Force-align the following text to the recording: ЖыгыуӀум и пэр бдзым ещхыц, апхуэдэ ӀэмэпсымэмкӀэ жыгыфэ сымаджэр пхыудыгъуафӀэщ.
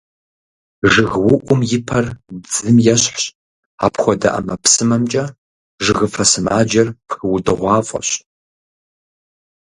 ЖыгыуӀум 0.91 1.61
и 1.77 1.79
пэр 1.87 2.05
бдзым 2.41 2.77
ещхыц, 2.93 3.23
апхуэдэ 3.85 4.29
ӀэмэпсымэмкӀэ 4.33 5.23
жыгыфэ 5.83 6.23
сымаджэр 6.31 6.87
пхыудыгъуафӀэщ. 7.07 8.09